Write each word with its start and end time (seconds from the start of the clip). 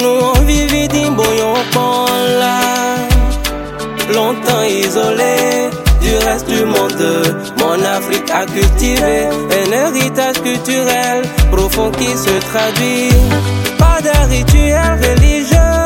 Nous 0.00 0.44
vivons 0.44 0.86
d'un 0.88 1.10
bouillon 1.12 1.54
là, 2.40 2.96
longtemps 4.12 4.64
isolés 4.64 5.85
reste 6.26 6.48
du 6.48 6.64
monde. 6.64 7.06
Mon 7.58 7.78
Afrique 7.96 8.30
a 8.30 8.44
cultivé 8.46 9.28
un 9.58 9.72
héritage 9.72 10.38
culturel 10.42 11.22
profond 11.52 11.90
qui 11.92 12.08
se 12.16 12.34
traduit 12.50 13.10
par 13.78 13.98
des 14.02 14.34
rituels 14.34 14.98
religieux, 15.08 15.82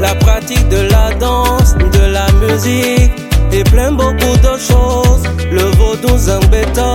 la 0.00 0.14
pratique 0.14 0.66
de 0.68 0.82
la 0.94 1.12
danse, 1.24 1.74
de 1.76 2.04
la 2.18 2.26
musique 2.42 3.12
et 3.52 3.64
plein 3.64 3.92
beaucoup 3.92 4.36
d'autres 4.42 4.66
choses. 4.72 5.24
Le 5.50 5.64
vaudou 5.78 6.16
zambeta 6.16 6.94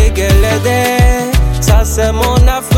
et 0.00 0.10
guélédé, 0.10 0.82
ça 1.60 1.82
c'est 1.84 2.12
mon 2.12 2.36
Afrique. 2.48 2.71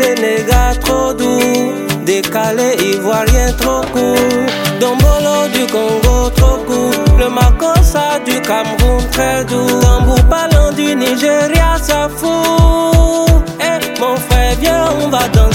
Sénégal 0.00 0.78
trop 0.78 1.12
doux, 1.12 1.72
décalé 2.04 2.76
ivoirien 2.94 3.52
trop 3.58 3.80
court, 3.92 4.14
Dombolo 4.78 5.48
du 5.52 5.66
Congo 5.72 6.30
trop 6.36 6.58
court, 6.68 7.18
le 7.18 7.28
Makossa 7.28 8.20
du 8.24 8.40
Cameroun 8.40 9.02
très 9.10 9.44
doux, 9.46 9.80
Tambour 9.80 10.22
parlant 10.30 10.70
du 10.70 10.94
Nigeria 10.94 11.76
ça 11.82 12.08
fout. 12.16 13.42
Eh, 13.60 14.00
mon 14.00 14.14
frère, 14.14 14.54
viens, 14.60 14.84
on 15.02 15.08
va 15.08 15.26
danser. 15.34 15.47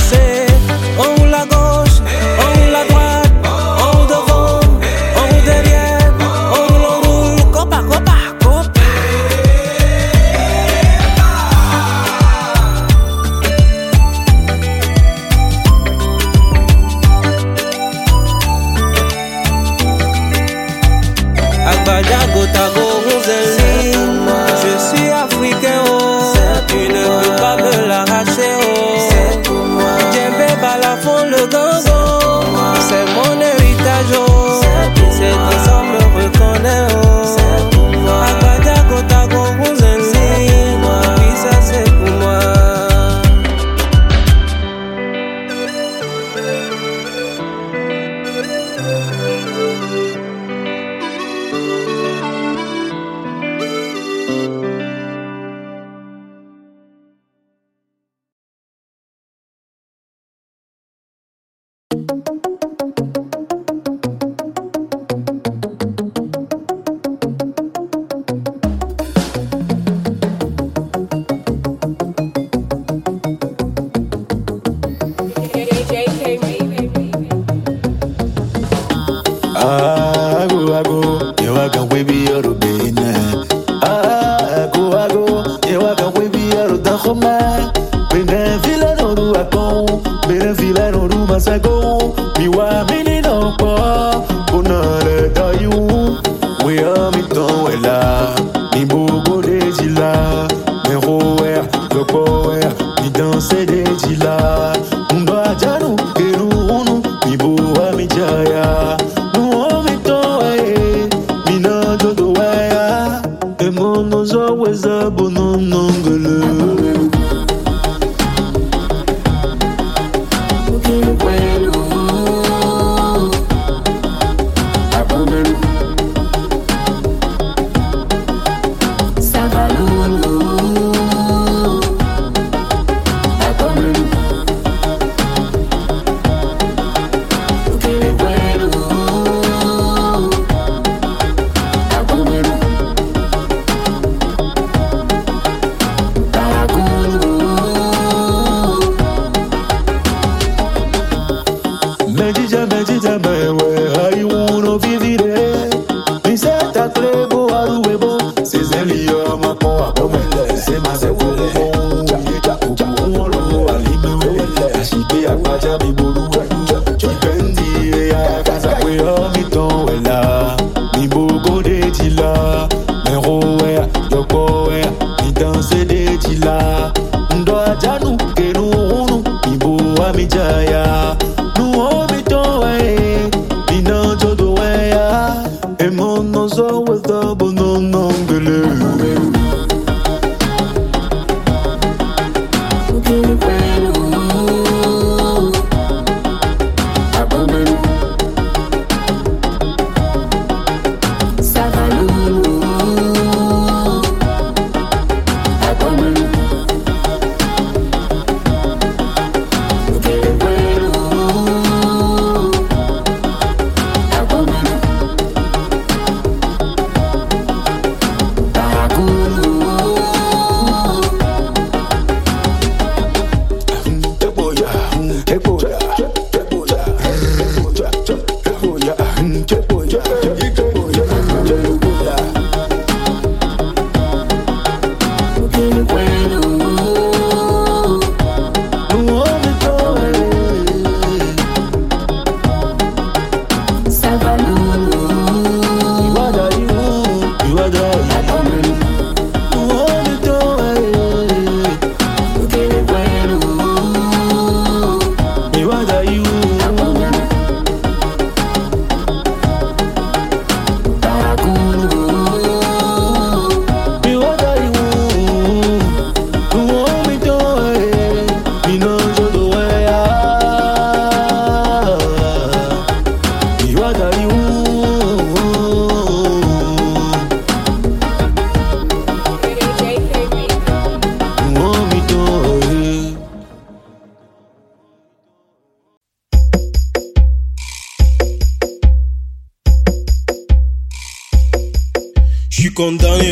cuarto 97.24 97.48
vuela. 97.48 98.53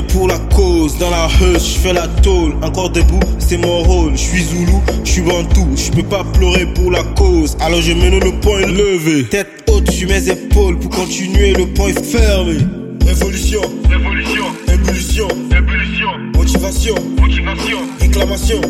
Pour 0.02 0.28
la 0.28 0.38
cause, 0.56 0.98
dans 0.98 1.10
la 1.10 1.28
hush, 1.28 1.76
je 1.76 1.80
fais 1.80 1.94
la 1.94 2.08
tôle, 2.08 2.54
encore 2.62 2.90
debout, 2.90 3.20
c'est 3.40 3.58
mon 3.58 3.80
rôle, 3.84 4.12
je 4.14 4.22
suis 4.22 4.44
Zoulou, 4.44 4.82
je 5.04 5.12
suis 5.12 5.22
Bantou, 5.22 5.68
je 5.76 5.92
peux 5.92 6.04
pas 6.04 6.24
pleurer 6.24 6.66
pour 6.66 6.92
la 6.92 7.04
cause, 7.16 7.58
alors 7.60 7.82
je 7.82 7.94
mène 7.94 8.20
le 8.20 8.32
point 8.40 8.62
levé, 8.62 9.26
tête 9.26 9.64
haute 9.70 9.90
sur 9.92 10.08
mes 10.10 10.30
épaules 10.30 10.78
pour 10.80 10.90
continuer, 10.92 11.54
le 11.54 11.68
point 11.68 11.94
fermé. 11.94 12.58
Révolution, 13.06 13.62
révolution, 13.90 14.46
ébullition, 14.72 15.28
ébullition, 15.58 16.10
motivation, 16.36 16.96
motivation, 17.20 17.80
réclamation. 18.00 18.62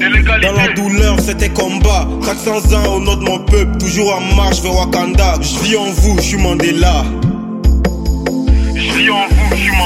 Dans 0.42 0.54
la 0.54 0.70
douleur, 0.74 1.20
c'était 1.20 1.50
combat. 1.50 2.08
400 2.26 2.74
ans 2.76 2.96
au 2.96 3.00
nom 3.00 3.16
de 3.18 3.24
mon 3.24 3.40
peuple, 3.40 3.78
toujours 3.78 4.16
en 4.16 4.36
marche 4.36 4.62
vers 4.62 4.74
Wakanda. 4.74 5.36
Je 5.42 5.60
vis 5.64 5.76
en 5.76 5.92
vous, 5.92 6.16
je 6.18 6.22
suis 6.22 6.38
Mandela. 6.38 7.04
Je 8.74 8.98
vis 8.98 9.10
en 9.10 9.28
vous, 9.30 9.41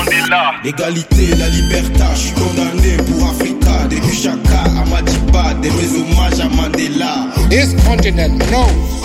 Mandela. 0.05 0.53
L'égalité, 0.63 1.35
la 1.37 1.49
liberté, 1.49 2.03
je 2.13 2.19
suis 2.19 2.33
condamné 2.33 2.97
pour 2.97 3.29
Africa. 3.29 3.87
Des 3.89 4.01
Chaka 4.13 4.63
à 4.63 4.85
Madiba, 4.89 5.53
des 5.61 5.69
mes 5.69 5.99
hommages 5.99 6.39
à 6.39 6.49
Mandela. 6.49 7.27
This 7.49 7.73
continent 7.85 8.37
knows 8.51 9.01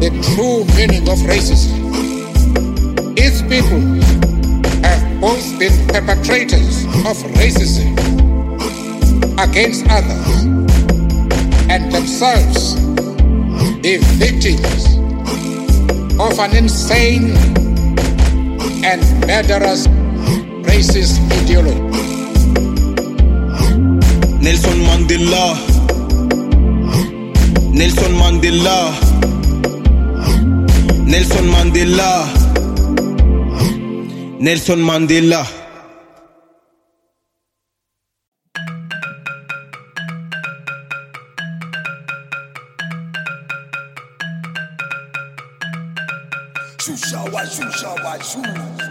the 0.00 0.10
true 0.34 0.64
meaning 0.76 1.08
of 1.08 1.18
racism. 1.26 1.72
Its 3.16 3.42
people 3.42 3.80
have 4.82 5.20
both 5.20 5.58
been 5.58 5.72
perpetrators 5.88 6.84
of 7.06 7.16
racism 7.36 7.92
against 9.38 9.86
others 9.90 10.44
and 11.68 11.92
themselves 11.92 12.74
the 13.82 13.98
victims 14.18 14.86
of 16.20 16.38
an 16.38 16.56
insane 16.56 17.61
and 18.84 19.02
murderous 19.26 19.86
racist 20.66 21.20
ideology. 21.40 21.80
Nelson 24.42 24.78
Mandela. 24.86 25.44
Nelson 27.72 28.12
Mandela. 28.20 28.76
Nelson 31.06 31.46
Mandela. 31.54 32.26
Nelson 34.40 34.80
Mandela. 34.80 35.61
shoes. 48.32 48.81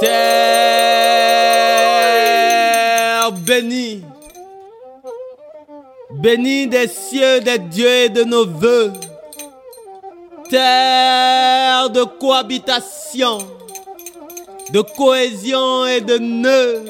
Terre 0.00 0.90
bénie, 3.32 4.02
bénie 6.12 6.66
des 6.66 6.88
cieux, 6.88 7.40
des 7.40 7.58
dieux 7.58 8.04
et 8.04 8.08
de 8.08 8.24
nos 8.24 8.46
voeux, 8.46 8.92
terre 10.48 11.90
de 11.90 12.04
cohabitation, 12.04 13.36
de 14.72 14.80
cohésion 14.80 15.86
et 15.86 16.00
de 16.00 16.16
nœuds, 16.16 16.84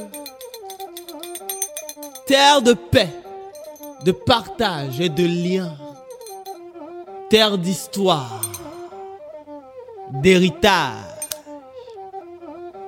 terre 2.27 2.63
de 2.63 2.75
paix, 2.75 3.11
de 4.05 4.13
partage 4.13 5.01
et 5.01 5.09
de 5.09 5.25
lien, 5.25 5.75
terre 7.29 7.59
d'histoire, 7.59 8.50
d'héritage 10.13 10.95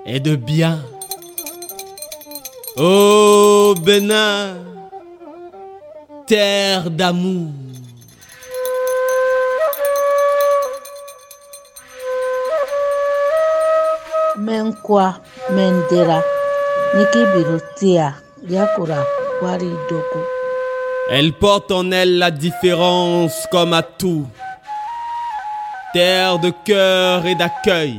et 0.06 0.20
de 0.20 0.36
bien. 0.36 0.78
Ô 2.76 3.74
Bénin, 3.84 4.56
terre 6.26 6.90
d'amour. 6.90 7.50
Menkwa 14.38 15.20
Mendera 15.50 16.22
Nikibirutia 16.96 18.14
Yakura 18.48 19.04
Wari 19.42 19.70
Doku. 19.88 20.18
Elle 21.10 21.32
porte 21.34 21.70
en 21.70 21.90
elle 21.90 22.18
la 22.18 22.30
différence 22.30 23.46
comme 23.50 23.74
atout. 23.74 24.26
Terre 25.92 26.38
de 26.38 26.50
cœur 26.64 27.26
et 27.26 27.34
d'accueil. 27.34 27.98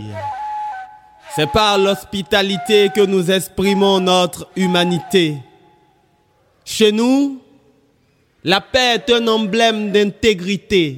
C'est 1.36 1.52
par 1.52 1.78
l'hospitalité 1.78 2.90
que 2.96 3.06
nous 3.06 3.32
exprimons 3.32 4.00
notre 4.00 4.48
humanité. 4.56 5.38
Chez 6.66 6.92
nous, 6.92 7.42
la 8.44 8.62
paix 8.62 8.96
est 8.96 9.12
un 9.12 9.28
emblème 9.28 9.92
d'intégrité. 9.92 10.98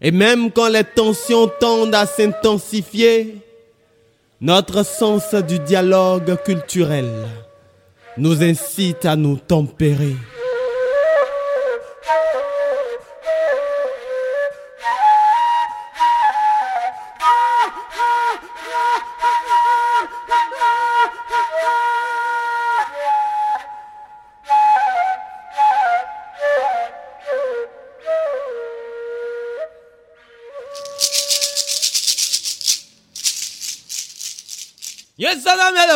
Et 0.00 0.10
même 0.10 0.50
quand 0.50 0.68
les 0.68 0.84
tensions 0.84 1.50
tendent 1.60 1.94
à 1.94 2.06
s'intensifier, 2.06 3.36
notre 4.40 4.84
sens 4.84 5.34
du 5.34 5.58
dialogue 5.58 6.36
culturel 6.44 7.10
nous 8.16 8.42
incite 8.42 9.04
à 9.04 9.16
nous 9.16 9.36
tempérer. 9.36 10.16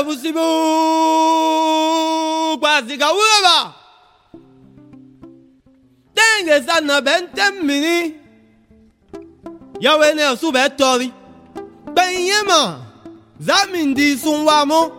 busibu 0.04 0.40
kwazika 2.60 3.06
wulaba 3.12 3.72
tenge 6.14 6.56
sana 6.66 7.00
bɛ 7.06 7.14
n 7.20 7.24
tɛ 7.36 7.46
mini. 7.66 8.14
Yawe 9.80 10.14
ne 10.14 10.36
su 10.40 10.50
bɛ 10.52 10.64
tɔri 10.78 11.08
gbɛnye 11.92 12.38
ma 12.48 12.60
zamindi 13.40 14.16
sunwamo. 14.16 14.92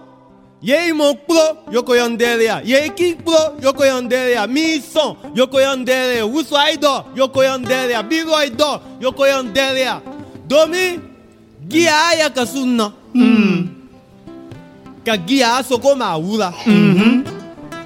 Yei 0.62 0.92
mo 0.94 1.14
kplo 1.14 1.46
yokoyɔndelia 1.72 2.62
yei 2.66 2.90
ki 2.90 3.16
kplo 3.16 3.42
yokoyɔndelia 3.62 4.48
mi 4.50 4.80
sɔn 4.94 5.16
yokoyɔndelia 5.36 6.24
wusu 6.34 6.56
ayi 6.56 6.78
dɔ 6.78 7.04
yokoyɔndelia 7.16 8.02
birɔ 8.10 10.02
domi 10.48 11.00
gia 11.68 11.94
ayakasu 12.12 12.66
nɔ. 12.66 12.92
Mm 13.14 13.75
ka 15.06 15.18
gia 15.18 15.64
soko 15.64 15.96
ma 15.96 16.18
wula. 16.18 16.52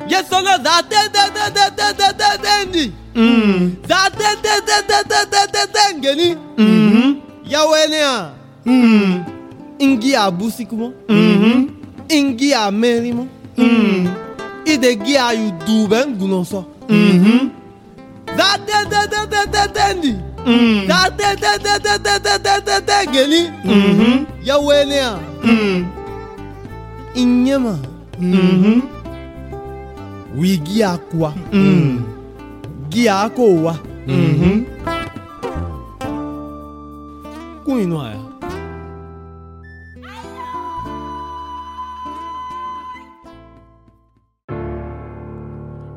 Ye 0.10 0.18
sɔngɔ 0.30 0.56
za 0.64 0.76
te 0.90 1.00
te 1.14 1.24
te 1.36 1.46
te 1.56 1.66
te 1.78 1.88
te 2.00 2.08
te 2.20 2.30
te 2.44 2.54
ndi. 2.68 2.86
Za 3.90 4.10
te 4.20 4.30
te 4.44 4.54
te 4.68 4.78
te 4.90 4.98
te 5.10 5.20
te 5.32 5.42
te 5.54 5.64
te 5.74 5.84
ngeni. 5.98 6.30
Yawe 7.52 7.88
ne 7.90 8.00
a. 8.02 8.32
Ingi 9.80 10.16
a 10.16 10.32
busi 10.32 10.66
kumo. 10.66 10.94
Ingi 12.10 12.54
a 12.54 12.72
meri 12.72 13.12
mo. 13.12 13.28
Ide 14.66 14.96
gi 15.06 15.16
a 15.18 15.34
yu 15.34 15.52
dube 15.66 16.06
nguno 16.08 16.44
so. 16.46 16.66
Za 18.38 18.58
te 18.66 18.80
te 18.92 19.02
te 19.12 19.22
te 19.32 19.42
te 19.54 19.64
te 19.76 19.86
ndi. 19.98 20.14
Za 20.88 21.10
te 21.18 21.36
te 21.36 21.52
te 21.66 21.74
te 21.84 21.94
te 22.00 22.40
te 22.46 22.62
te 22.66 22.82
te 22.88 22.98
ngeni. 23.12 23.42
Yawe 24.46 24.86
Ignyem 27.16 27.64
mm 28.20 28.34
-hmm. 28.34 28.82
Wigi 30.38 30.84
akwa. 30.84 31.34
Mm 31.54 32.00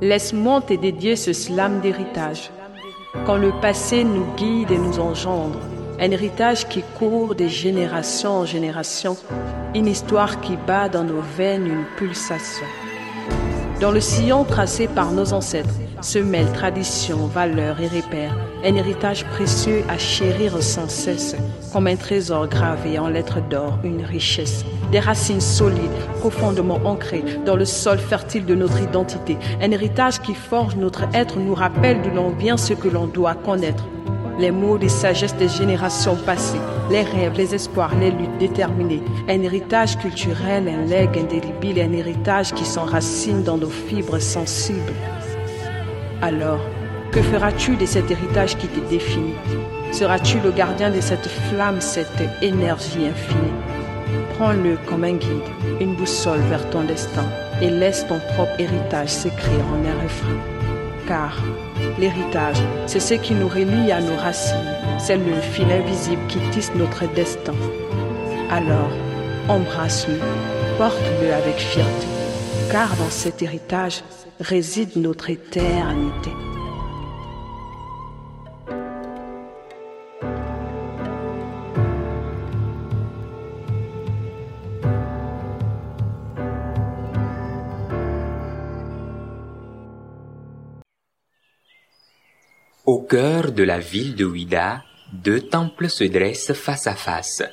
Laisse-moi 0.01 0.61
te 0.63 0.75
dédier 0.75 1.15
ce 1.17 1.33
slam 1.33 1.81
d'héritage, 1.81 2.51
quand 3.25 3.37
le 3.37 3.53
passé 3.61 4.03
nous 4.03 4.27
guide 4.37 4.71
et 4.73 4.79
nous 4.79 4.99
engendre, 4.99 5.61
un 6.01 6.11
héritage 6.11 6.69
qui 6.69 6.83
court 6.99 7.37
des 7.37 7.49
générations 7.49 8.39
en 8.41 8.45
générations 8.45 9.17
une 9.75 9.87
histoire 9.87 10.41
qui 10.41 10.57
bat 10.57 10.89
dans 10.89 11.05
nos 11.05 11.23
veines 11.37 11.67
une 11.67 11.85
pulsation. 11.97 12.67
Dans 13.81 13.91
le 13.91 14.01
sillon 14.01 14.45
tracé 14.45 14.87
par 14.87 15.11
nos 15.13 15.33
ancêtres 15.33 15.75
se 16.03 16.19
mêlent 16.19 16.53
tradition, 16.53 17.27
valeurs 17.27 17.81
et 17.81 17.89
repères, 17.89 18.37
un 18.65 18.75
héritage 18.75 19.25
précieux 19.25 19.83
à 19.89 19.99
chérir 19.99 20.63
sans 20.63 20.89
cesse, 20.89 21.37
comme 21.73 21.87
un 21.87 21.97
trésor 21.97 22.49
gravé 22.49 22.99
en 22.99 23.09
lettres 23.09 23.41
d'or, 23.49 23.79
une 23.83 24.05
richesse, 24.05 24.65
des 24.91 25.01
racines 25.01 25.41
solides, 25.41 25.91
profondément 26.21 26.81
ancrées 26.85 27.25
dans 27.47 27.57
le 27.57 27.65
sol 27.65 27.99
fertile 27.99 28.45
de 28.45 28.55
notre 28.55 28.81
identité, 28.81 29.39
un 29.61 29.71
héritage 29.71 30.21
qui 30.21 30.35
forge 30.35 30.77
notre 30.77 31.05
être, 31.15 31.39
nous 31.39 31.55
rappelle 31.55 32.03
d'où 32.03 32.11
l'on 32.11 32.31
vient, 32.31 32.57
ce 32.57 32.75
que 32.75 32.89
l'on 32.89 33.07
doit 33.07 33.35
connaître. 33.35 33.85
Les 34.39 34.51
mots 34.51 34.79
des 34.79 34.89
sagesses 34.89 35.37
des 35.37 35.49
générations 35.49 36.17
passées, 36.17 36.61
les 36.93 37.03
rêves, 37.03 37.39
les 37.39 37.55
espoirs, 37.55 37.95
les 37.99 38.11
luttes 38.11 38.37
déterminées, 38.39 39.03
un 39.27 39.43
héritage 39.43 39.97
culturel, 39.97 40.69
un 40.69 40.85
legs 40.85 41.19
indélébile, 41.19 41.81
un 41.81 41.93
héritage 41.93 42.53
qui 42.53 42.67
s'enracine 42.67 43.43
dans 43.43 43.57
nos 43.57 43.71
fibres 43.71 44.21
sensibles. 44.21 44.93
Alors, 46.21 46.61
que 47.11 47.23
feras-tu 47.23 47.77
de 47.77 47.87
cet 47.87 48.11
héritage 48.11 48.59
qui 48.59 48.67
te 48.67 48.81
définit? 48.91 49.35
Seras-tu 49.91 50.39
le 50.41 50.51
gardien 50.51 50.91
de 50.91 51.01
cette 51.01 51.27
flamme, 51.49 51.81
cette 51.81 52.23
énergie 52.43 53.07
infinie? 53.07 53.59
Prends-le 54.35 54.77
comme 54.87 55.05
un 55.05 55.15
guide, 55.15 55.51
une 55.81 55.97
boussole 55.97 56.41
vers 56.51 56.69
ton 56.69 56.85
destin 56.85 57.25
et 57.63 57.71
laisse 57.71 58.07
ton 58.07 58.19
propre 58.35 58.59
héritage 58.59 59.09
s'écrire 59.09 59.65
en 59.73 59.87
un 59.87 60.03
refrain 60.03 60.62
car 61.07 61.37
l'héritage, 61.99 62.59
c'est 62.87 63.01
ce 63.01 63.15
qui 63.15 63.35
nous 63.35 63.49
relie 63.49 63.93
à 63.93 64.01
nos 64.01 64.17
racines, 64.17 64.75
c'est 64.99 65.17
le 65.17 65.41
fil 65.41 65.71
invisible 65.71 66.27
qui 66.29 66.39
tisse 66.51 66.73
notre 66.75 67.07
destin. 67.15 67.55
Alors, 68.51 68.91
embrasse-le, 69.49 70.19
porte-le 70.79 71.33
avec 71.33 71.57
fierté, 71.57 72.07
car 72.71 72.95
dans 72.97 73.11
cet 73.11 73.43
héritage 73.43 74.03
réside 74.41 74.97
notre 74.97 75.31
éternité. 75.31 76.31
Au 92.85 93.01
cœur 93.01 93.53
de 93.53 93.63
la 93.63 93.79
ville 93.79 94.17
de 94.17 94.25
Ouida, 94.25 94.83
deux 95.13 95.41
temples 95.41 95.89
se 95.89 96.03
dressent 96.03 96.53
face 96.53 96.89
à 96.89 96.97
face, 96.97 97.45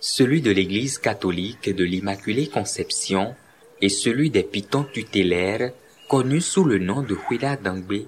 celui 0.00 0.40
de 0.40 0.50
l'église 0.50 0.96
catholique 0.96 1.68
de 1.68 1.84
l'Immaculée 1.84 2.46
Conception 2.46 3.34
et 3.82 3.90
celui 3.90 4.30
des 4.30 4.44
pitons 4.44 4.84
tutélaires 4.84 5.72
connus 6.08 6.40
sous 6.40 6.64
le 6.64 6.78
nom 6.78 7.02
de 7.02 7.18
Ouida 7.28 7.56
Dangbe. 7.56 8.06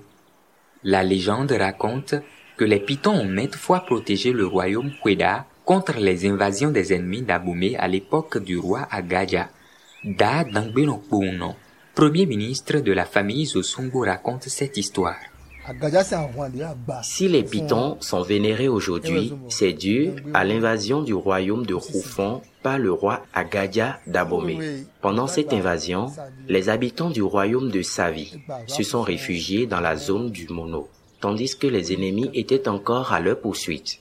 La 0.82 1.02
légende 1.02 1.52
raconte 1.52 2.14
que 2.56 2.64
les 2.64 2.80
Pitons 2.80 3.12
ont 3.12 3.28
maintes 3.28 3.56
fois 3.56 3.80
protégé 3.80 4.32
le 4.32 4.46
royaume 4.46 4.92
Kweda 5.02 5.44
contre 5.66 5.98
les 5.98 6.26
invasions 6.26 6.70
des 6.70 6.94
ennemis 6.94 7.20
d'Aboumé 7.20 7.76
à 7.76 7.88
l'époque 7.88 8.42
du 8.42 8.56
roi 8.56 8.88
Agaja. 8.90 9.50
Da 10.02 10.44
Dangbenokuno, 10.44 11.56
premier 11.94 12.24
ministre 12.24 12.80
de 12.80 12.92
la 12.92 13.04
famille 13.04 13.44
Zosumbo, 13.44 14.00
raconte 14.00 14.48
cette 14.48 14.78
histoire. 14.78 15.29
Si 17.02 17.28
les 17.28 17.42
pitons 17.42 17.96
sont 18.00 18.22
vénérés 18.22 18.68
aujourd'hui, 18.68 19.32
c'est 19.48 19.72
dû 19.72 20.10
à 20.34 20.44
l'invasion 20.44 21.02
du 21.02 21.14
royaume 21.14 21.66
de 21.66 21.74
Roufon 21.74 22.40
par 22.62 22.78
le 22.78 22.92
roi 22.92 23.22
Agadia 23.32 24.00
d'Abomé. 24.06 24.84
Pendant 25.00 25.26
cette 25.26 25.52
invasion, 25.52 26.06
les 26.48 26.68
habitants 26.68 27.10
du 27.10 27.22
royaume 27.22 27.70
de 27.70 27.82
Savi 27.82 28.38
se 28.66 28.82
sont 28.82 29.02
réfugiés 29.02 29.66
dans 29.66 29.80
la 29.80 29.96
zone 29.96 30.30
du 30.30 30.48
Mono, 30.48 30.88
tandis 31.20 31.56
que 31.56 31.66
les 31.66 31.92
ennemis 31.92 32.30
étaient 32.34 32.68
encore 32.68 33.12
à 33.12 33.20
leur 33.20 33.40
poursuite. 33.40 34.00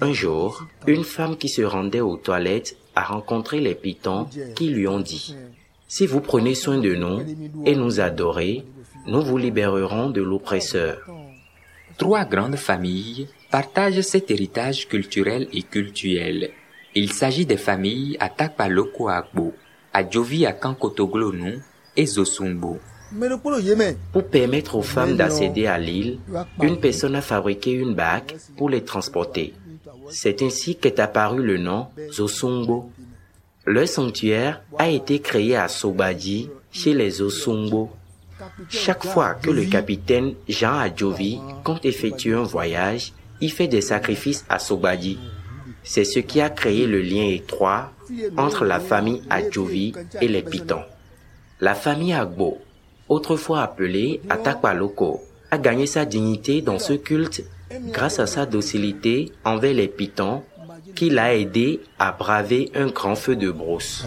Un 0.00 0.12
jour, 0.12 0.66
une 0.86 1.04
femme 1.04 1.36
qui 1.36 1.48
se 1.48 1.62
rendait 1.62 2.00
aux 2.00 2.16
toilettes 2.16 2.76
a 2.94 3.02
rencontré 3.02 3.60
les 3.60 3.74
pitons 3.74 4.28
qui 4.54 4.68
lui 4.68 4.86
ont 4.86 5.00
dit, 5.00 5.34
Si 5.88 6.06
vous 6.06 6.20
prenez 6.20 6.54
soin 6.54 6.78
de 6.78 6.94
nous 6.94 7.20
et 7.64 7.74
nous 7.74 8.00
adorez, 8.00 8.64
nous 9.06 9.22
vous 9.22 9.36
libérerons 9.36 10.10
de 10.10 10.22
l'oppresseur. 10.22 10.98
Trois 11.98 12.24
grandes 12.24 12.56
familles 12.56 13.28
partagent 13.50 14.00
cet 14.00 14.30
héritage 14.30 14.88
culturel 14.88 15.48
et 15.52 15.62
cultuel. 15.62 16.50
Il 16.94 17.12
s'agit 17.12 17.46
des 17.46 17.56
familles 17.56 18.16
Atakpaloko 18.20 19.08
Agbo, 19.08 19.52
Adjovi 19.92 20.46
Akankotoglonu 20.46 21.60
et 21.96 22.06
Zosumbo. 22.06 22.78
Pour 24.12 24.24
permettre 24.24 24.74
aux 24.76 24.82
femmes 24.82 25.16
d'accéder 25.16 25.66
à 25.66 25.78
l'île, 25.78 26.18
une 26.60 26.80
personne 26.80 27.14
a 27.14 27.20
fabriqué 27.20 27.72
une 27.72 27.94
bague 27.94 28.34
pour 28.56 28.68
les 28.68 28.82
transporter. 28.82 29.54
C'est 30.08 30.42
ainsi 30.42 30.76
qu'est 30.76 30.98
apparu 30.98 31.42
le 31.42 31.58
nom 31.58 31.86
Zosumbo. 32.10 32.90
Le 33.64 33.86
sanctuaire 33.86 34.62
a 34.78 34.88
été 34.88 35.20
créé 35.20 35.56
à 35.56 35.68
Sobadi, 35.68 36.50
chez 36.72 36.92
les 36.92 37.10
Zosumbo. 37.10 37.90
Chaque 38.68 39.04
fois 39.04 39.34
que 39.34 39.50
le 39.50 39.64
capitaine 39.64 40.34
Jean 40.48 40.78
Adjovi 40.78 41.40
compte 41.62 41.84
effectuer 41.84 42.34
un 42.34 42.42
voyage, 42.42 43.12
il 43.40 43.52
fait 43.52 43.68
des 43.68 43.80
sacrifices 43.80 44.44
à 44.48 44.58
Sobadi. 44.58 45.18
C'est 45.82 46.04
ce 46.04 46.18
qui 46.18 46.40
a 46.40 46.50
créé 46.50 46.86
le 46.86 47.00
lien 47.02 47.26
étroit 47.26 47.92
entre 48.36 48.64
la 48.64 48.80
famille 48.80 49.22
Adjovi 49.30 49.92
et 50.20 50.28
les 50.28 50.42
Pitons. 50.42 50.82
La 51.60 51.74
famille 51.74 52.12
Agbo, 52.12 52.58
autrefois 53.08 53.62
appelée 53.62 54.20
Atakpaloko, 54.28 55.20
a 55.50 55.58
gagné 55.58 55.86
sa 55.86 56.04
dignité 56.04 56.62
dans 56.62 56.78
ce 56.78 56.94
culte 56.94 57.44
grâce 57.92 58.18
à 58.18 58.26
sa 58.26 58.46
docilité 58.46 59.32
envers 59.44 59.74
les 59.74 59.88
Pitons 59.88 60.42
qui 60.94 61.10
l'a 61.10 61.34
aidé 61.34 61.80
à 61.98 62.12
braver 62.12 62.70
un 62.74 62.86
grand 62.86 63.14
feu 63.14 63.36
de 63.36 63.50
brousse. 63.50 64.04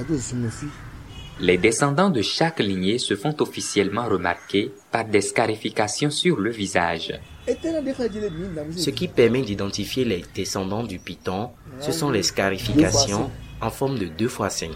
Les 1.39 1.57
descendants 1.59 2.09
de 2.09 2.23
chaque 2.23 2.59
lignée 2.59 2.97
se 2.97 3.15
font 3.15 3.35
officiellement 3.39 4.07
remarquer 4.07 4.71
par 4.91 5.05
des 5.05 5.21
scarifications 5.21 6.09
sur 6.09 6.39
le 6.39 6.49
visage. 6.49 7.13
Ce 8.75 8.89
qui 8.89 9.07
permet 9.07 9.43
d'identifier 9.43 10.03
les 10.03 10.25
descendants 10.33 10.83
du 10.83 10.97
python, 10.97 11.51
ce 11.79 11.91
sont 11.91 12.09
les 12.09 12.23
scarifications 12.23 13.29
en 13.61 13.69
forme 13.69 13.99
de 13.99 14.05
2 14.05 14.25
x 14.25 14.37
5. 14.49 14.69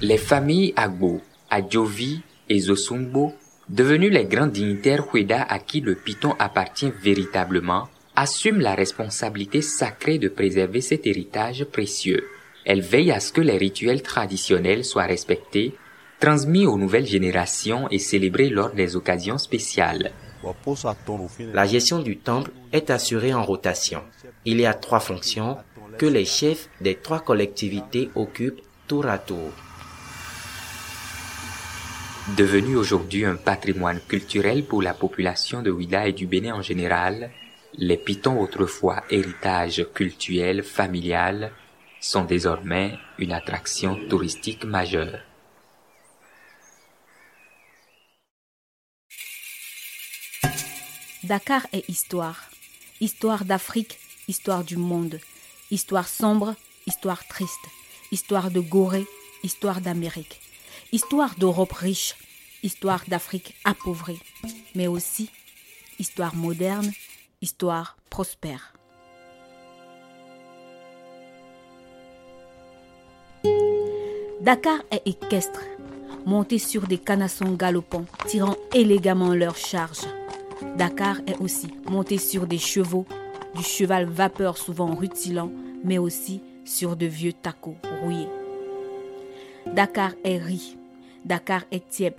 Les 0.00 0.16
familles 0.16 0.72
Agbo, 0.76 1.20
Adjovi 1.50 2.22
et 2.48 2.60
Zosumbo, 2.60 3.32
devenues 3.68 4.10
les 4.10 4.24
grands 4.24 4.46
dignitaires 4.46 5.06
Hueda 5.12 5.42
à 5.42 5.58
qui 5.58 5.80
le 5.80 5.96
python 5.96 6.34
appartient 6.38 6.92
véritablement, 7.02 7.88
assument 8.14 8.60
la 8.60 8.74
responsabilité 8.74 9.60
sacrée 9.60 10.18
de 10.18 10.28
préserver 10.28 10.80
cet 10.80 11.06
héritage 11.06 11.64
précieux. 11.64 12.24
Elle 12.64 12.80
veille 12.80 13.10
à 13.10 13.20
ce 13.20 13.32
que 13.32 13.40
les 13.40 13.56
rituels 13.56 14.02
traditionnels 14.02 14.84
soient 14.84 15.04
respectés, 15.04 15.74
transmis 16.20 16.66
aux 16.66 16.78
nouvelles 16.78 17.06
générations 17.06 17.88
et 17.90 17.98
célébrés 17.98 18.48
lors 18.48 18.70
des 18.70 18.94
occasions 18.94 19.38
spéciales. 19.38 20.12
La 21.52 21.66
gestion 21.66 22.00
du 22.00 22.18
temple 22.18 22.50
est 22.72 22.90
assurée 22.90 23.34
en 23.34 23.44
rotation. 23.44 24.02
Il 24.44 24.60
y 24.60 24.66
a 24.66 24.74
trois 24.74 25.00
fonctions 25.00 25.56
que 25.98 26.06
les 26.06 26.24
chefs 26.24 26.68
des 26.80 26.96
trois 26.96 27.20
collectivités 27.20 28.10
occupent 28.14 28.62
tour 28.88 29.06
à 29.06 29.18
tour. 29.18 29.50
Devenu 32.36 32.76
aujourd'hui 32.76 33.24
un 33.24 33.36
patrimoine 33.36 34.00
culturel 34.06 34.64
pour 34.64 34.80
la 34.80 34.94
population 34.94 35.60
de 35.60 35.70
Ouida 35.70 36.06
et 36.06 36.12
du 36.12 36.26
Bénin 36.26 36.54
en 36.54 36.62
général, 36.62 37.30
les 37.74 37.96
pitons 37.96 38.40
autrefois 38.40 39.02
héritage 39.10 39.86
cultuel 39.92 40.62
familial 40.62 41.50
sont 42.02 42.24
désormais 42.24 42.98
une 43.18 43.32
attraction 43.32 43.96
touristique 44.08 44.64
majeure. 44.64 45.20
Dakar 51.22 51.66
est 51.72 51.88
histoire. 51.88 52.50
Histoire 53.00 53.44
d'Afrique, 53.44 54.00
histoire 54.26 54.64
du 54.64 54.76
monde. 54.76 55.20
Histoire 55.70 56.08
sombre, 56.08 56.56
histoire 56.86 57.26
triste. 57.28 57.66
Histoire 58.10 58.50
de 58.50 58.60
Gorée, 58.60 59.06
histoire 59.44 59.80
d'Amérique. 59.80 60.40
Histoire 60.90 61.36
d'Europe 61.36 61.72
riche, 61.72 62.16
histoire 62.64 63.04
d'Afrique 63.06 63.54
appauvrie. 63.64 64.20
Mais 64.74 64.88
aussi 64.88 65.30
histoire 66.00 66.34
moderne, 66.34 66.90
histoire 67.40 67.96
prospère. 68.10 68.74
Dakar 74.42 74.80
est 74.90 75.06
équestre, 75.06 75.60
monté 76.26 76.58
sur 76.58 76.88
des 76.88 76.98
canassons 76.98 77.52
galopants, 77.52 78.06
tirant 78.26 78.56
élégamment 78.74 79.34
leur 79.34 79.56
charge. 79.56 80.00
Dakar 80.76 81.18
est 81.28 81.40
aussi 81.40 81.68
monté 81.88 82.18
sur 82.18 82.48
des 82.48 82.58
chevaux, 82.58 83.06
du 83.54 83.62
cheval 83.62 84.06
vapeur 84.06 84.58
souvent 84.58 84.96
rutilant, 84.96 85.52
mais 85.84 85.98
aussi 85.98 86.42
sur 86.64 86.96
de 86.96 87.06
vieux 87.06 87.32
tacos 87.32 87.76
rouillés. 88.02 88.26
Dakar 89.76 90.10
est 90.24 90.38
riz, 90.38 90.76
Dakar 91.24 91.62
est 91.70 91.88
tieb, 91.88 92.14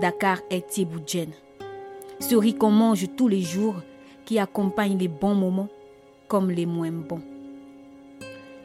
Dakar 0.00 0.38
est 0.50 0.64
tieboudjen. 0.64 1.30
Ce 2.20 2.36
riz 2.36 2.54
qu'on 2.54 2.70
mange 2.70 3.08
tous 3.16 3.26
les 3.26 3.42
jours, 3.42 3.74
qui 4.26 4.38
accompagne 4.38 4.96
les 4.96 5.08
bons 5.08 5.34
moments 5.34 5.70
comme 6.28 6.52
les 6.52 6.66
moins 6.66 6.92
bons. 6.92 7.24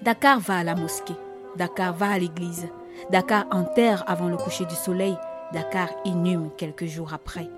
Dakar 0.04 0.40
va 0.40 0.58
à 0.58 0.64
la 0.64 0.76
mosquée, 0.76 1.16
Dakar 1.56 1.96
va 1.96 2.12
à 2.12 2.20
l'église, 2.20 2.68
Dakar 3.12 3.46
enterre 3.52 4.04
avant 4.08 4.30
le 4.30 4.38
coucher 4.38 4.66
du 4.66 4.76
soleil, 4.76 5.16
Dakar 5.52 5.90
inhume 6.06 6.50
quelques 6.58 6.86
jours 6.86 7.14
après. 7.14 7.50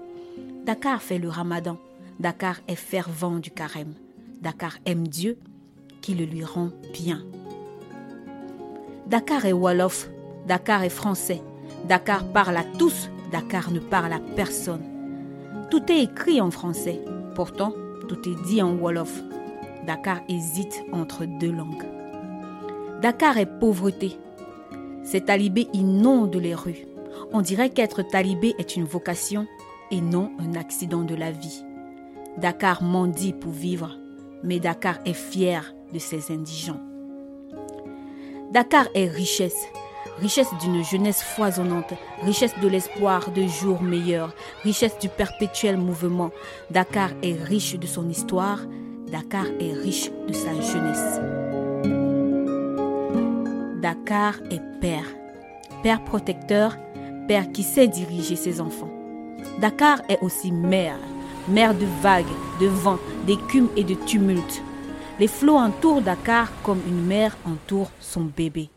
Dakar 0.66 1.02
fait 1.02 1.20
le 1.20 1.30
ramadan, 1.30 1.78
Dakar 2.20 2.58
est 2.68 2.76
fervent 2.76 3.40
du 3.40 3.52
carême, 3.52 3.94
Dakar 4.42 4.74
aime 4.86 5.08
Dieu 5.08 5.38
qui 6.02 6.14
le 6.14 6.26
lui 6.26 6.44
rend 6.44 6.70
bien. 6.94 7.24
Dakar 9.08 9.46
est 9.46 9.54
Wolof, 9.54 10.10
Dakar 10.48 10.84
est 10.84 10.90
français, 10.90 11.42
Dakar 11.88 12.26
parle 12.32 12.58
à 12.58 12.64
tous, 12.78 13.10
Dakar 13.32 13.72
ne 13.72 13.80
parle 13.80 14.14
à 14.14 14.20
personne. 14.36 14.84
Tout 15.70 15.92
est 15.92 16.02
écrit 16.04 16.42
en 16.42 16.52
français, 16.52 17.02
pourtant 17.36 17.74
tout 18.08 18.30
est 18.30 18.48
dit 18.48 18.62
en 18.62 18.76
Wolof. 18.76 19.22
Dakar 19.86 20.22
hésite 20.30 20.84
entre 20.92 21.26
deux 21.26 21.52
langues. 21.52 21.86
Dakar 23.02 23.38
est 23.38 23.60
pauvreté, 23.60 24.18
ces 25.06 25.22
talibés 25.22 25.68
inondent 25.74 26.36
les 26.36 26.56
rues. 26.56 26.88
On 27.32 27.42
dirait 27.42 27.70
qu'être 27.70 28.02
talibé 28.02 28.56
est 28.58 28.76
une 28.76 28.86
vocation 28.86 29.48
et 29.92 30.02
non 30.02 30.32
un 30.40 30.56
accident 30.56 31.04
de 31.04 31.16
la 31.16 31.32
vie. 31.32 31.64
Dakar 32.38 32.84
mendie 32.84 33.34
pour 33.34 33.52
vivre, 33.52 33.98
mais 34.44 34.60
Dakar 34.60 34.98
est 35.06 35.14
fier 35.14 35.74
de 35.94 36.00
ses 36.00 36.32
indigents. 36.34 36.82
Dakar 38.52 38.88
est 38.94 39.08
richesse, 39.08 39.68
richesse 40.20 40.50
d'une 40.62 40.84
jeunesse 40.84 41.22
foisonnante, 41.22 41.94
richesse 42.24 42.56
de 42.62 42.68
l'espoir 42.68 43.32
de 43.32 43.46
jours 43.48 43.82
meilleurs, 43.82 44.34
richesse 44.64 44.98
du 45.00 45.10
perpétuel 45.10 45.78
mouvement. 45.78 46.32
Dakar 46.72 47.12
est 47.22 47.42
riche 47.42 47.78
de 47.78 47.88
son 47.88 48.10
histoire, 48.10 48.60
Dakar 49.12 49.46
est 49.60 49.74
riche 49.74 50.10
de 50.28 50.34
sa 50.34 50.54
jeunesse. 50.54 51.45
Dakar 53.86 54.34
est 54.50 54.64
père. 54.82 55.06
Père 55.84 56.04
protecteur, 56.04 56.76
père 57.28 57.52
qui 57.52 57.62
sait 57.62 57.88
diriger 57.88 58.36
ses 58.36 58.60
enfants. 58.60 58.90
Dakar 59.62 60.02
est 60.10 60.18
aussi 60.24 60.52
mère. 60.52 60.98
Mère 61.48 61.76
de 61.76 61.86
vagues, 62.02 62.26
de 62.60 62.66
vent, 62.66 62.98
d'écume 63.28 63.70
et 63.78 63.84
de 63.84 63.94
tumulte. 63.94 64.64
Les 65.20 65.28
flots 65.28 65.58
entourent 65.58 66.02
Dakar 66.02 66.52
comme 66.64 66.82
une 66.88 67.06
mère 67.06 67.38
entoure 67.46 67.92
son 68.00 68.22
bébé. 68.22 68.72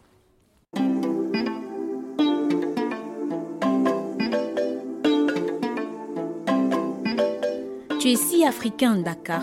Tu 7.99 8.09
es 8.11 8.17
si 8.17 8.45
africain, 8.45 8.97
Dakar. 8.97 9.43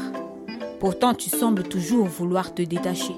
Pourtant, 0.80 1.16
tu 1.16 1.32
sembles 1.32 1.64
toujours 1.64 2.06
vouloir 2.06 2.54
te 2.54 2.62
détacher. 2.62 3.16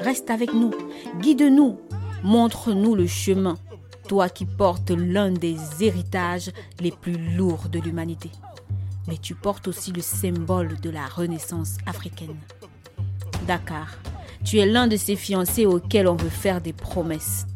Reste 0.00 0.30
avec 0.30 0.52
nous, 0.52 0.72
guide-nous, 1.20 1.78
montre-nous 2.22 2.94
le 2.94 3.06
chemin, 3.06 3.56
toi 4.08 4.28
qui 4.28 4.44
portes 4.44 4.90
l'un 4.90 5.30
des 5.30 5.56
héritages 5.80 6.50
les 6.80 6.90
plus 6.90 7.36
lourds 7.36 7.68
de 7.70 7.78
l'humanité. 7.78 8.30
Mais 9.08 9.18
tu 9.18 9.34
portes 9.34 9.68
aussi 9.68 9.92
le 9.92 10.00
symbole 10.00 10.80
de 10.80 10.90
la 10.90 11.06
renaissance 11.06 11.76
africaine. 11.86 12.36
Dakar, 13.46 13.98
tu 14.44 14.58
es 14.58 14.66
l'un 14.66 14.86
de 14.86 14.96
ces 14.96 15.16
fiancés 15.16 15.66
auxquels 15.66 16.08
on 16.08 16.16
veut 16.16 16.28
faire 16.28 16.60
des 16.60 16.72
promesses. 16.72 17.46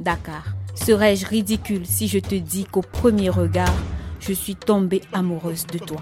Dakar, 0.00 0.54
serais-je 0.74 1.26
ridicule 1.26 1.86
si 1.86 2.08
je 2.08 2.18
te 2.18 2.34
dis 2.34 2.64
qu'au 2.64 2.82
premier 2.82 3.28
regard, 3.28 3.74
je 4.20 4.32
suis 4.32 4.56
tombée 4.56 5.02
amoureuse 5.12 5.66
de 5.66 5.78
toi? 5.78 6.00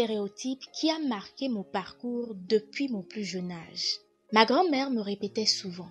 Stéréotype 0.00 0.62
qui 0.72 0.90
a 0.90 0.98
marqué 0.98 1.50
mon 1.50 1.62
parcours 1.62 2.34
depuis 2.48 2.88
mon 2.88 3.02
plus 3.02 3.22
jeune 3.22 3.52
âge. 3.52 3.98
Ma 4.32 4.46
grand-mère 4.46 4.90
me 4.90 5.02
répétait 5.02 5.44
souvent 5.44 5.90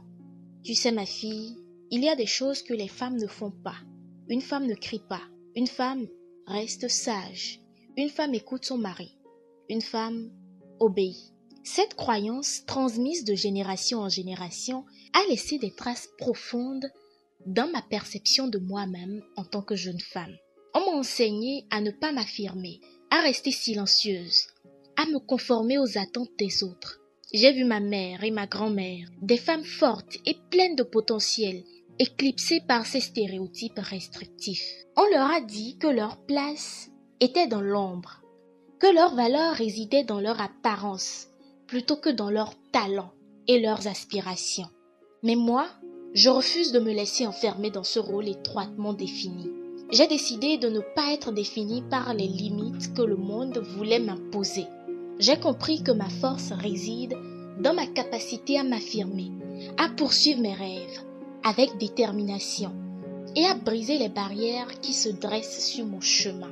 Tu 0.64 0.74
sais, 0.74 0.92
ma 0.92 1.06
fille, 1.06 1.56
il 1.92 2.04
y 2.04 2.10
a 2.10 2.16
des 2.16 2.26
choses 2.26 2.64
que 2.64 2.74
les 2.74 2.88
femmes 2.88 3.18
ne 3.18 3.28
font 3.28 3.52
pas. 3.52 3.76
Une 4.28 4.42
femme 4.42 4.66
ne 4.66 4.74
crie 4.74 5.04
pas. 5.08 5.22
Une 5.56 5.68
femme 5.68 6.08
reste 6.48 6.88
sage. 6.88 7.60
Une 7.98 8.10
femme 8.10 8.34
écoute 8.34 8.66
son 8.66 8.80
mari. 8.80 9.16
Une 9.70 9.84
femme 9.84 10.32
obéit. 10.80 11.32
Cette 11.64 11.94
croyance, 11.94 12.66
transmise 12.66 13.26
de 13.26 13.36
génération 13.36 14.00
en 14.00 14.10
génération, 14.10 14.86
a 15.14 15.24
laissé 15.30 15.60
des 15.60 15.76
traces 15.76 16.10
profondes 16.18 16.90
dans 17.46 17.70
ma 17.70 17.84
perception 17.84 18.48
de 18.48 18.58
moi-même 18.58 19.22
en 19.36 19.46
tant 19.46 19.62
que 19.62 19.76
jeune 19.76 20.00
femme. 20.00 20.36
On 20.74 20.80
m'a 20.80 20.98
enseigné 20.98 21.68
à 21.70 21.80
ne 21.80 21.92
pas 21.92 22.12
m'affirmer, 22.12 22.82
à 23.12 23.22
rester 23.22 23.52
silencieuse, 23.52 24.48
à 24.98 25.06
me 25.06 25.20
conformer 25.20 25.78
aux 25.78 25.98
attentes 25.98 26.32
des 26.38 26.64
autres. 26.64 27.00
J'ai 27.34 27.54
vu 27.54 27.64
ma 27.64 27.80
mère 27.80 28.24
et 28.24 28.32
ma 28.32 28.48
grand-mère, 28.48 29.08
des 29.22 29.38
femmes 29.38 29.64
fortes 29.64 30.18
et 30.26 30.38
pleines 30.50 30.76
de 30.76 30.84
potentiel, 30.84 31.64
éclipsées 32.00 32.62
par 32.68 32.86
ces 32.86 33.02
stéréotypes 33.02 33.80
restrictifs. 33.80 34.74
On 34.96 35.06
leur 35.12 35.30
a 35.30 35.42
dit 35.42 35.78
que 35.78 35.88
leur 35.88 36.18
place 36.26 36.90
était 37.20 37.48
dans 37.48 37.62
l'ombre, 37.62 38.22
que 38.80 38.94
leur 38.94 39.16
valeur 39.16 39.54
résidait 39.54 40.04
dans 40.04 40.20
leur 40.20 40.40
apparence 40.42 41.28
plutôt 41.68 41.98
que 41.98 42.10
dans 42.10 42.32
leur 42.32 42.56
talent 42.72 43.12
et 43.48 43.60
leurs 43.60 43.88
aspirations. 43.88 44.70
Mais 45.22 45.36
moi, 45.36 45.68
je 46.14 46.30
refuse 46.30 46.72
de 46.72 46.80
me 46.80 46.92
laisser 46.92 47.28
enfermer 47.28 47.70
dans 47.70 47.84
ce 47.84 48.00
rôle 48.00 48.28
étroitement 48.28 48.94
défini. 48.94 49.59
J'ai 49.92 50.06
décidé 50.06 50.58
de 50.58 50.70
ne 50.70 50.82
pas 50.82 51.14
être 51.14 51.32
définie 51.32 51.82
par 51.82 52.14
les 52.14 52.28
limites 52.28 52.94
que 52.94 53.02
le 53.02 53.16
monde 53.16 53.58
voulait 53.58 54.00
m'imposer. 54.00 54.66
J'ai 55.18 55.40
compris 55.40 55.82
que 55.82 55.92
ma 55.92 56.10
force 56.10 56.52
réside 56.52 57.16
dans 57.60 57.74
ma 57.74 57.88
capacité 57.88 58.60
à 58.60 58.64
m'affirmer, 58.64 59.32
à 59.80 59.90
poursuivre 59.90 60.42
mes 60.42 60.54
rêves 60.54 61.00
avec 61.44 61.78
détermination 61.78 62.72
et 63.36 63.46
à 63.46 63.56
briser 63.56 63.98
les 63.98 64.10
barrières 64.10 64.80
qui 64.80 64.94
se 64.94 65.10
dressent 65.10 65.66
sur 65.66 65.86
mon 65.88 66.02
chemin. 66.02 66.52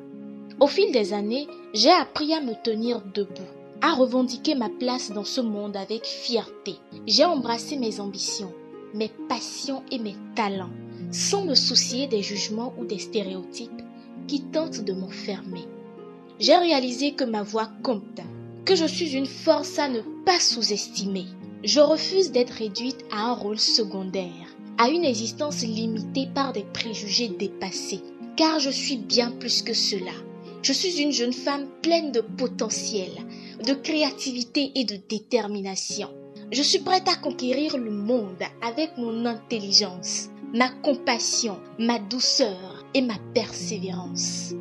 Au 0.60 0.66
fil 0.66 0.92
des 0.92 1.14
années, 1.14 1.48
j'ai 1.76 1.92
appris 1.92 2.34
à 2.34 2.42
me 2.42 2.54
tenir 2.64 3.04
debout, 3.14 3.52
à 3.82 3.94
revendiquer 3.94 4.56
ma 4.56 4.70
place 4.70 5.12
dans 5.12 5.26
ce 5.26 5.42
monde 5.42 5.78
avec 5.78 6.06
fierté. 6.06 6.78
J'ai 7.06 7.26
embrassé 7.26 7.78
mes 7.78 8.00
ambitions, 8.00 8.52
mes 8.96 9.12
passions 9.30 9.84
et 9.92 10.00
mes 10.00 10.16
talents, 10.36 10.72
sans 11.12 11.46
me 11.46 11.56
soucier 11.56 12.08
des 12.08 12.22
jugements 12.22 12.74
ou 12.78 12.86
des 12.86 13.00
stéréotypes 13.00 13.82
qui 14.28 14.42
tentent 14.42 14.84
de 14.84 14.94
m'enfermer. 14.94 15.66
J'ai 16.40 16.56
réalisé 16.56 17.14
que 17.14 17.24
ma 17.24 17.44
voix 17.44 17.70
compte, 17.84 18.22
que 18.66 18.76
je 18.76 18.86
suis 18.86 19.16
une 19.16 19.26
force 19.26 19.80
à 19.80 19.88
ne 19.88 20.02
pas 20.26 20.40
sous-estimer. 20.40 21.26
Je 21.64 21.80
refuse 21.80 22.32
d'être 22.32 22.52
réduite 22.52 23.06
à 23.12 23.30
un 23.30 23.34
rôle 23.34 23.60
secondaire, 23.60 24.56
à 24.78 24.90
une 24.90 25.06
existence 25.06 25.64
limitée 25.64 26.28
par 26.36 26.54
des 26.54 26.66
préjugés 26.74 27.30
dépassés, 27.30 28.02
car 28.36 28.60
je 28.60 28.70
suis 28.70 28.98
bien 28.98 29.32
plus 29.32 29.62
que 29.62 29.74
cela. 29.74 30.12
Je 30.62 30.74
suis 30.74 31.02
une 31.02 31.12
jeune 31.14 31.34
femme 31.34 31.68
pleine 31.82 32.12
de 32.12 32.22
potentiel, 32.22 33.10
de 33.66 33.74
créativité 33.74 34.72
et 34.76 34.84
de 34.84 34.98
détermination. 35.10 36.10
Je 36.52 36.62
suis 36.62 36.80
prête 36.80 37.08
à 37.08 37.16
conquérir 37.16 37.78
le 37.78 37.92
monde 37.92 38.44
avec 38.62 38.98
mon 38.98 39.26
intelligence, 39.26 40.30
ma 40.54 40.70
compassion, 40.70 41.58
ma 41.78 42.00
douceur 42.00 42.86
et 42.94 43.02
ma 43.02 43.18
persévérance. 43.34 44.54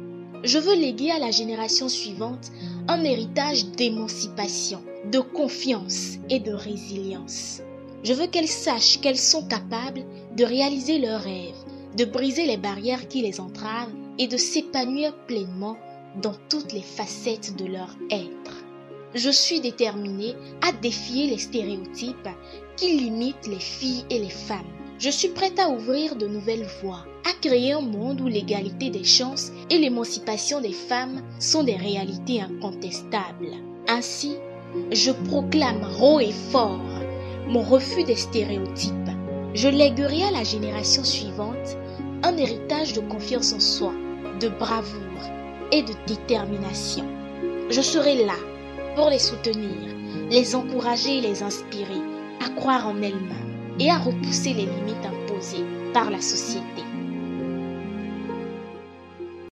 Je 0.42 0.58
veux 0.58 0.74
léguer 0.74 1.10
à 1.12 1.18
la 1.18 1.30
génération 1.30 1.88
suivante 1.88 2.50
un 2.88 3.04
héritage 3.04 3.66
d'émancipation, 3.66 4.82
de 5.10 5.20
confiance 5.20 6.18
et 6.28 6.40
de 6.40 6.52
résilience. 6.52 7.62
Je 8.02 8.12
veux 8.12 8.26
qu'elles 8.26 8.48
sachent 8.48 9.00
qu'elles 9.00 9.18
sont 9.18 9.46
capables 9.46 10.04
de 10.36 10.44
réaliser 10.44 10.98
leurs 10.98 11.22
rêves, 11.22 11.64
de 11.96 12.04
briser 12.04 12.46
les 12.46 12.56
barrières 12.56 13.08
qui 13.08 13.22
les 13.22 13.40
entravent 13.40 13.94
et 14.18 14.26
de 14.26 14.36
s'épanouir 14.36 15.14
pleinement 15.26 15.76
dans 16.20 16.34
toutes 16.48 16.72
les 16.72 16.82
facettes 16.82 17.56
de 17.56 17.66
leur 17.66 17.96
être. 18.10 18.64
Je 19.14 19.30
suis 19.30 19.60
déterminée 19.60 20.34
à 20.62 20.72
défier 20.72 21.28
les 21.28 21.38
stéréotypes 21.38 22.28
qui 22.76 22.98
limitent 22.98 23.46
les 23.46 23.60
filles 23.60 24.04
et 24.10 24.18
les 24.18 24.30
femmes. 24.30 24.64
Je 24.98 25.10
suis 25.10 25.28
prête 25.28 25.58
à 25.58 25.68
ouvrir 25.68 26.16
de 26.16 26.26
nouvelles 26.26 26.66
voies, 26.82 27.04
à 27.28 27.32
créer 27.46 27.72
un 27.72 27.82
monde 27.82 28.22
où 28.22 28.28
l'égalité 28.28 28.88
des 28.88 29.04
chances 29.04 29.52
et 29.68 29.76
l'émancipation 29.76 30.62
des 30.62 30.72
femmes 30.72 31.20
sont 31.38 31.62
des 31.62 31.76
réalités 31.76 32.40
incontestables. 32.40 33.52
Ainsi, 33.88 34.36
je 34.90 35.10
proclame 35.28 35.86
haut 36.00 36.18
et 36.18 36.32
fort 36.50 36.80
mon 37.46 37.60
refus 37.60 38.04
des 38.04 38.16
stéréotypes. 38.16 38.94
Je 39.52 39.68
léguerai 39.68 40.22
à 40.22 40.30
la 40.30 40.44
génération 40.44 41.04
suivante 41.04 41.76
un 42.22 42.34
héritage 42.38 42.94
de 42.94 43.00
confiance 43.00 43.52
en 43.52 43.60
soi, 43.60 43.92
de 44.40 44.48
bravoure 44.48 45.02
et 45.72 45.82
de 45.82 45.92
détermination. 46.06 47.04
Je 47.68 47.82
serai 47.82 48.24
là 48.24 48.36
pour 48.94 49.10
les 49.10 49.18
soutenir, 49.18 49.94
les 50.30 50.56
encourager 50.56 51.18
et 51.18 51.20
les 51.20 51.42
inspirer 51.42 52.00
à 52.42 52.48
croire 52.48 52.88
en 52.88 52.96
elles-mêmes 53.02 53.55
et 53.78 53.90
à 53.90 53.98
repousser 53.98 54.54
les 54.54 54.66
limites 54.66 55.04
imposées 55.04 55.64
par 55.92 56.10
la 56.10 56.20
société. 56.20 56.95